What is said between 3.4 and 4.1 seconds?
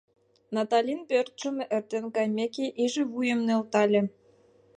нӧлтале.